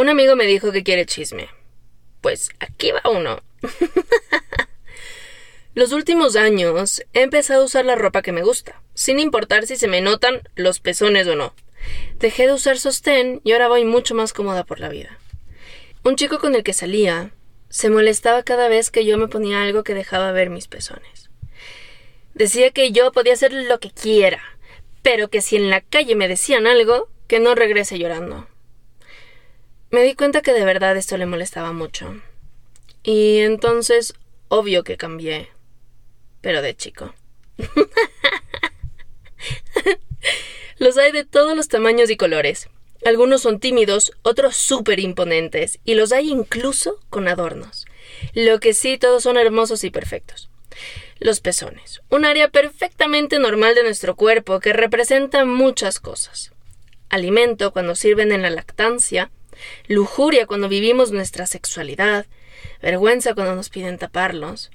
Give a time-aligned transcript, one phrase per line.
[0.00, 1.50] Un amigo me dijo que quiere chisme.
[2.22, 3.42] Pues aquí va uno.
[5.74, 9.76] Los últimos años he empezado a usar la ropa que me gusta, sin importar si
[9.76, 11.54] se me notan los pezones o no.
[12.18, 15.18] Dejé de usar sostén y ahora voy mucho más cómoda por la vida.
[16.02, 17.32] Un chico con el que salía
[17.68, 21.28] se molestaba cada vez que yo me ponía algo que dejaba ver mis pezones.
[22.32, 24.40] Decía que yo podía hacer lo que quiera,
[25.02, 28.49] pero que si en la calle me decían algo, que no regrese llorando.
[29.90, 32.20] Me di cuenta que de verdad esto le molestaba mucho.
[33.02, 34.14] Y entonces,
[34.48, 35.48] obvio que cambié.
[36.40, 37.14] Pero de chico.
[40.78, 42.68] los hay de todos los tamaños y colores.
[43.04, 47.86] Algunos son tímidos, otros súper imponentes, y los hay incluso con adornos.
[48.34, 50.50] Lo que sí, todos son hermosos y perfectos.
[51.18, 56.52] Los pezones, un área perfectamente normal de nuestro cuerpo que representa muchas cosas
[57.10, 59.30] alimento cuando sirven en la lactancia,
[59.86, 62.26] lujuria cuando vivimos nuestra sexualidad,
[62.82, 64.70] vergüenza cuando nos piden taparlos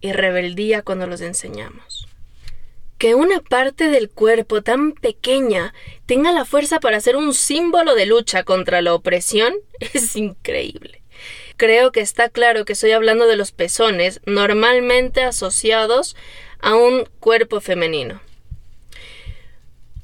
[0.00, 2.08] y rebeldía cuando los enseñamos.
[2.98, 5.74] Que una parte del cuerpo tan pequeña
[6.06, 11.02] tenga la fuerza para ser un símbolo de lucha contra la opresión es increíble.
[11.56, 16.16] Creo que está claro que estoy hablando de los pezones normalmente asociados
[16.60, 18.20] a un cuerpo femenino.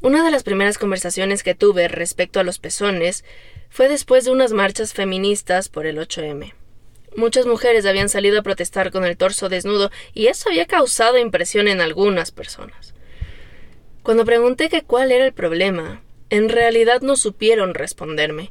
[0.02, 3.24] Una de las primeras conversaciones que tuve respecto a los pezones
[3.70, 6.54] fue después de unas marchas feministas por el 8M.
[7.14, 11.68] Muchas mujeres habían salido a protestar con el torso desnudo y eso había causado impresión
[11.68, 12.94] en algunas personas.
[14.02, 18.50] Cuando pregunté que cuál era el problema, en realidad no supieron responderme.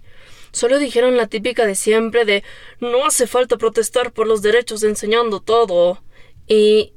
[0.54, 2.46] Solo dijeron la típica de siempre de
[2.80, 6.02] no hace falta protestar por los derechos enseñando todo.
[6.48, 6.94] ¿Y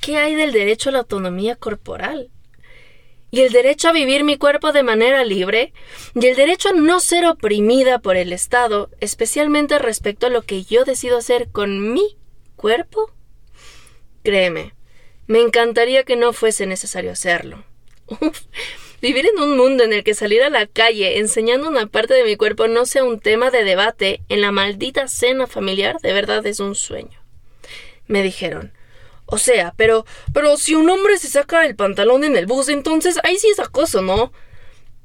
[0.00, 2.30] qué hay del derecho a la autonomía corporal?
[3.30, 5.72] Y el derecho a vivir mi cuerpo de manera libre,
[6.14, 10.64] y el derecho a no ser oprimida por el Estado, especialmente respecto a lo que
[10.64, 12.16] yo decido hacer con mi
[12.56, 13.12] cuerpo?
[14.22, 14.74] Créeme,
[15.26, 17.64] me encantaría que no fuese necesario hacerlo.
[19.00, 22.24] vivir en un mundo en el que salir a la calle enseñando una parte de
[22.24, 26.46] mi cuerpo no sea un tema de debate en la maldita cena familiar de verdad
[26.46, 27.18] es un sueño.
[28.06, 28.72] Me dijeron,
[29.30, 33.18] o sea, pero, pero si un hombre se saca el pantalón en el bus, entonces
[33.22, 34.32] ahí sí es acoso, ¿no?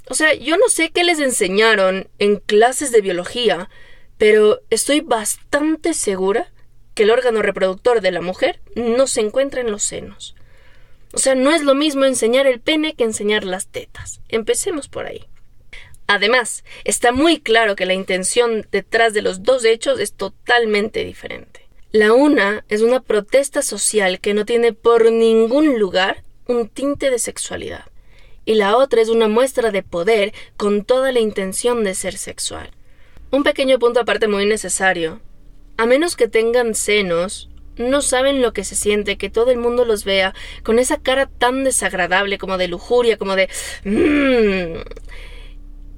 [0.07, 3.69] O sea, yo no sé qué les enseñaron en clases de biología,
[4.17, 6.51] pero estoy bastante segura
[6.93, 10.35] que el órgano reproductor de la mujer no se encuentra en los senos.
[11.13, 14.21] O sea, no es lo mismo enseñar el pene que enseñar las tetas.
[14.27, 15.25] Empecemos por ahí.
[16.07, 21.64] Además, está muy claro que la intención detrás de los dos hechos es totalmente diferente.
[21.95, 27.19] La una es una protesta social que no tiene por ningún lugar un tinte de
[27.19, 27.85] sexualidad,
[28.43, 32.71] y la otra es una muestra de poder con toda la intención de ser sexual.
[33.31, 35.21] Un pequeño punto aparte muy necesario.
[35.77, 39.85] A menos que tengan senos, no saben lo que se siente que todo el mundo
[39.85, 40.33] los vea
[40.63, 43.47] con esa cara tan desagradable como de lujuria, como de...
[43.85, 44.81] Mmm.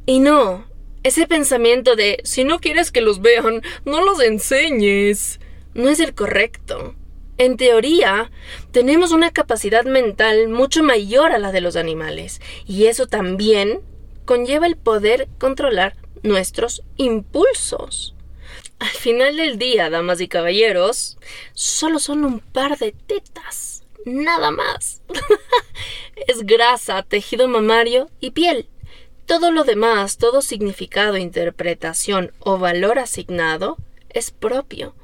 [0.06, 0.68] Y no,
[1.02, 5.40] ese pensamiento de si no quieres que los vean, no los enseñes
[5.78, 6.96] no es el correcto.
[7.38, 8.32] En teoría,
[8.72, 13.82] tenemos una capacidad mental mucho mayor a la de los animales, y eso también
[14.26, 18.16] conlleva el poder controlar nuestros impulsos.
[18.80, 21.18] Al final del día, damas y caballeros,
[21.54, 25.02] solo son un par de tetas, nada más.
[26.28, 28.68] es grasa, tejido mamario y piel.
[29.28, 33.78] Todo lo demás, todo significado, interpretación o valor asignado
[34.10, 34.96] es propio.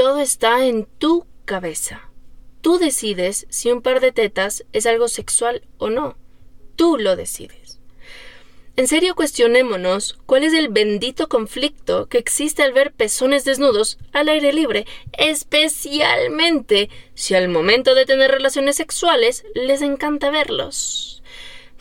[0.00, 2.10] Todo está en tu cabeza.
[2.62, 6.16] Tú decides si un par de tetas es algo sexual o no.
[6.74, 7.80] Tú lo decides.
[8.76, 14.30] En serio cuestionémonos cuál es el bendito conflicto que existe al ver pezones desnudos al
[14.30, 21.22] aire libre, especialmente si al momento de tener relaciones sexuales les encanta verlos.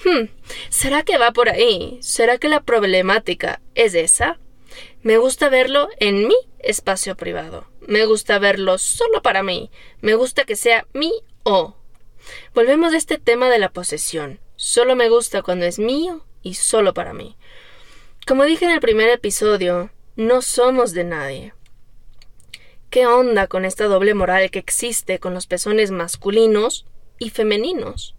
[0.04, 0.26] Hmm,
[0.68, 2.00] ¿Será que va por ahí?
[2.02, 4.40] ¿Será que la problemática es esa?
[5.04, 7.66] Me gusta verlo en mi espacio privado.
[7.90, 9.72] Me gusta verlo solo para mí.
[10.00, 11.76] Me gusta que sea mi o.
[12.54, 14.40] Volvemos a este tema de la posesión.
[14.56, 17.36] Solo me gusta cuando es mío y solo para mí.
[18.28, 21.54] Como dije en el primer episodio, no somos de nadie.
[22.92, 26.86] ¿Qué onda con esta doble moral que existe con los pezones masculinos
[27.18, 28.14] y femeninos?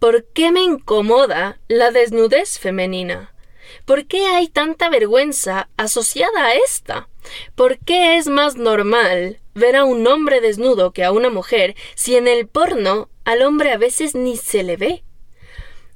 [0.00, 3.35] ¿Por qué me incomoda la desnudez femenina?
[3.84, 7.08] ¿Por qué hay tanta vergüenza asociada a esta?
[7.54, 12.16] ¿Por qué es más normal ver a un hombre desnudo que a una mujer si
[12.16, 15.04] en el porno al hombre a veces ni se le ve?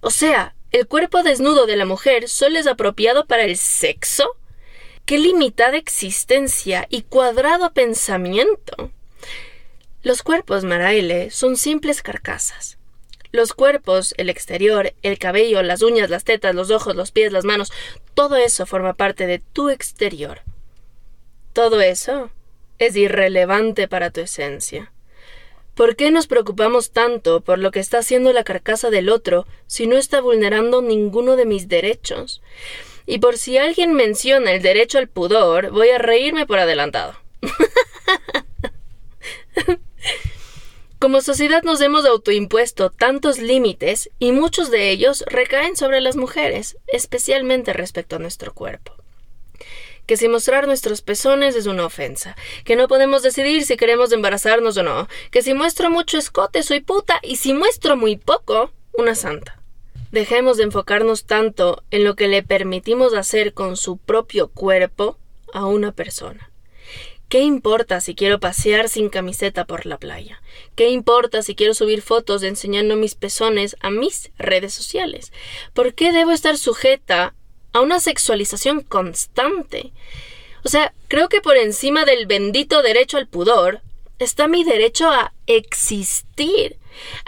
[0.00, 4.36] O sea, ¿el cuerpo desnudo de la mujer solo es apropiado para el sexo?
[5.04, 8.90] Qué limitada existencia y cuadrado pensamiento.
[10.02, 12.79] Los cuerpos, Maraile, son simples carcasas.
[13.32, 17.44] Los cuerpos, el exterior, el cabello, las uñas, las tetas, los ojos, los pies, las
[17.44, 17.72] manos,
[18.14, 20.40] todo eso forma parte de tu exterior.
[21.52, 22.30] Todo eso
[22.78, 24.92] es irrelevante para tu esencia.
[25.74, 29.86] ¿Por qué nos preocupamos tanto por lo que está haciendo la carcasa del otro si
[29.86, 32.42] no está vulnerando ninguno de mis derechos?
[33.06, 37.14] Y por si alguien menciona el derecho al pudor, voy a reírme por adelantado.
[41.00, 46.76] Como sociedad nos hemos autoimpuesto tantos límites y muchos de ellos recaen sobre las mujeres,
[46.88, 48.92] especialmente respecto a nuestro cuerpo.
[50.04, 52.36] Que si mostrar nuestros pezones es una ofensa,
[52.66, 56.80] que no podemos decidir si queremos embarazarnos o no, que si muestro mucho escote soy
[56.80, 59.58] puta y si muestro muy poco, una santa.
[60.12, 65.16] Dejemos de enfocarnos tanto en lo que le permitimos hacer con su propio cuerpo
[65.54, 66.49] a una persona.
[67.30, 70.42] ¿Qué importa si quiero pasear sin camiseta por la playa?
[70.74, 75.32] ¿Qué importa si quiero subir fotos enseñando mis pezones a mis redes sociales?
[75.72, 77.36] ¿Por qué debo estar sujeta
[77.72, 79.92] a una sexualización constante?
[80.64, 83.80] O sea, creo que por encima del bendito derecho al pudor
[84.18, 86.80] está mi derecho a existir,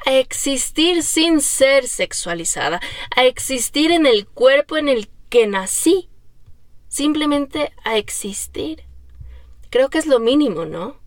[0.04, 2.80] a existir sin ser sexualizada,
[3.14, 6.08] a existir en el cuerpo en el que nací,
[6.88, 8.82] simplemente a existir.
[9.72, 10.98] Creo que es lo mínimo, ¿no?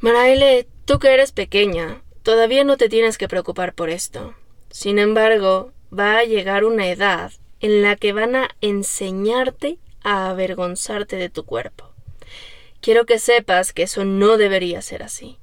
[0.00, 4.34] Maraile, tú que eres pequeña, todavía no te tienes que preocupar por esto.
[4.70, 11.14] Sin embargo, va a llegar una edad en la que van a enseñarte a avergonzarte
[11.14, 11.92] de tu cuerpo.
[12.80, 15.38] Quiero que sepas que eso no debería ser así.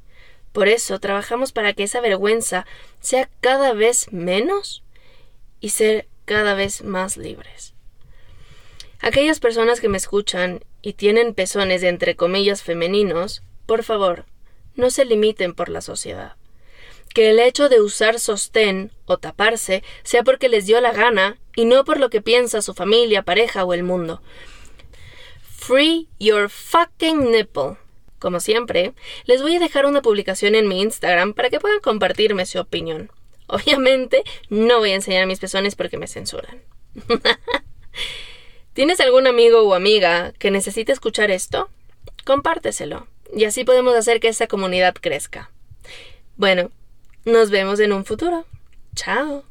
[0.52, 2.66] Por eso trabajamos para que esa vergüenza
[3.00, 4.84] sea cada vez menos
[5.62, 7.74] y ser cada vez más libres.
[9.00, 14.26] Aquellas personas que me escuchan y tienen pezones entre comillas femeninos, por favor,
[14.76, 16.36] no se limiten por la sociedad.
[17.14, 21.66] Que el hecho de usar sostén o taparse sea porque les dio la gana y
[21.66, 24.22] no por lo que piensa su familia, pareja o el mundo.
[25.42, 27.78] Free your fucking nipple.
[28.20, 28.94] Como siempre,
[29.26, 33.12] les voy a dejar una publicación en mi Instagram para que puedan compartirme su opinión.
[33.48, 36.62] Obviamente, no voy a enseñar mis pezones porque me censuran.
[38.74, 41.70] ¿Tienes algún amigo o amiga que necesite escuchar esto?
[42.26, 45.52] Compárteselo y así podemos hacer que esa comunidad crezca.
[46.38, 46.72] Bueno,
[47.26, 48.46] nos vemos en un futuro.
[48.96, 49.44] Chao.